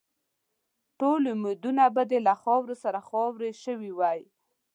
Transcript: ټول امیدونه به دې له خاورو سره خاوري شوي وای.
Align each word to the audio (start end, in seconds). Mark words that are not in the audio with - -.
ټول 0.99 1.21
امیدونه 1.35 1.83
به 1.95 2.03
دې 2.09 2.19
له 2.27 2.33
خاورو 2.41 2.75
سره 2.83 2.99
خاوري 3.09 3.51
شوي 3.63 3.91
وای. 3.95 4.19